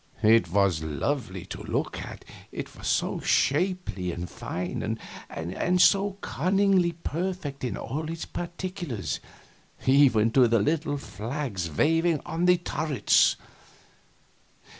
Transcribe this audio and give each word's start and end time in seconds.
It 0.23 0.47
was 0.49 0.81
lovely 0.81 1.45
to 1.45 1.61
look 1.61 2.01
at, 2.01 2.25
it 2.51 2.75
was 2.75 2.87
so 2.87 3.19
shapely 3.19 4.11
and 4.11 4.27
fine, 4.27 4.97
and 5.35 5.79
so 5.79 6.13
cunningly 6.21 6.93
perfect 6.93 7.63
in 7.63 7.77
all 7.77 8.09
its 8.09 8.25
particulars, 8.25 9.19
even 9.85 10.31
to 10.31 10.47
the 10.47 10.57
little 10.57 10.97
flags 10.97 11.69
waving 11.69 12.19
from 12.21 12.45
the 12.47 12.57
turrets. 12.57 13.35